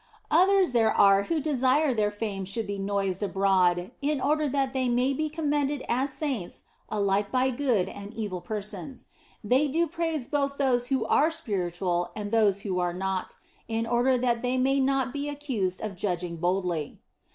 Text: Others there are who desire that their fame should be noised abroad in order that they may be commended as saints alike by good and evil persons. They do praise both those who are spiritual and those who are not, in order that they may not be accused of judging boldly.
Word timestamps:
Others 0.31 0.71
there 0.71 0.91
are 0.91 1.21
who 1.29 1.39
desire 1.39 1.89
that 1.89 1.97
their 1.97 2.09
fame 2.09 2.43
should 2.43 2.65
be 2.65 2.79
noised 2.79 3.21
abroad 3.21 3.91
in 4.01 4.19
order 4.19 4.49
that 4.49 4.73
they 4.73 4.89
may 4.89 5.13
be 5.13 5.29
commended 5.29 5.83
as 5.87 6.11
saints 6.11 6.63
alike 6.89 7.29
by 7.29 7.51
good 7.51 7.87
and 7.87 8.11
evil 8.15 8.41
persons. 8.41 9.09
They 9.43 9.67
do 9.67 9.85
praise 9.85 10.25
both 10.27 10.57
those 10.57 10.87
who 10.87 11.05
are 11.05 11.29
spiritual 11.29 12.09
and 12.15 12.31
those 12.31 12.61
who 12.61 12.79
are 12.79 12.93
not, 12.95 13.37
in 13.67 13.85
order 13.85 14.17
that 14.17 14.41
they 14.41 14.57
may 14.57 14.79
not 14.79 15.13
be 15.13 15.29
accused 15.29 15.81
of 15.83 15.95
judging 15.95 16.37
boldly. 16.37 16.97